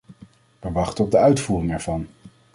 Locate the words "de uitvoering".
1.11-1.71